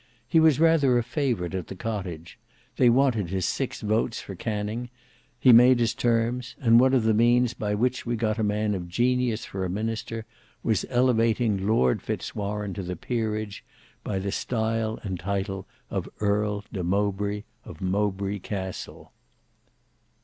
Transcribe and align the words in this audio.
He 0.27 0.39
was 0.39 0.59
rather 0.59 0.97
a 0.97 1.03
favourite 1.03 1.53
at 1.53 1.67
the 1.67 1.75
Cottage; 1.75 2.39
they 2.77 2.89
wanted 2.89 3.29
his 3.29 3.45
six 3.45 3.81
votes 3.81 4.19
for 4.19 4.33
Canning; 4.33 4.89
he 5.39 5.51
made 5.53 5.77
his 5.79 5.93
terms; 5.93 6.55
and 6.59 6.79
one 6.79 6.95
of 6.95 7.03
the 7.03 7.13
means 7.13 7.53
by 7.53 7.75
which 7.75 8.03
we 8.03 8.15
got 8.15 8.39
a 8.39 8.43
man 8.43 8.73
of 8.73 8.89
genius 8.89 9.45
for 9.45 9.63
a 9.63 9.69
minister, 9.69 10.25
was 10.63 10.87
elevating 10.89 11.67
Lord 11.67 12.01
Fitz 12.01 12.33
Warene 12.35 12.75
in 12.79 12.87
the 12.87 12.95
peerage, 12.95 13.63
by 14.03 14.17
the 14.17 14.31
style 14.31 14.97
and 15.03 15.19
title 15.19 15.67
of 15.91 16.09
Earl 16.19 16.65
de 16.73 16.81
Mowbray 16.83 17.43
of 17.63 17.79
Mowbray 17.79 18.39
Castle. 18.39 19.11